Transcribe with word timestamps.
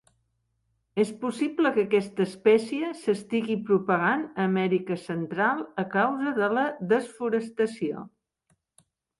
És 1.01 1.09
possible 1.23 1.71
que 1.75 1.83
aquesta 1.87 2.25
espècie 2.29 2.89
s'estigui 3.03 3.59
propagant 3.69 4.23
a 4.31 4.47
Amèrica 4.47 4.99
Central 5.05 5.63
a 5.85 5.87
causa 5.95 6.35
de 6.41 6.51
la 6.59 6.67
desforestació. 6.95 8.09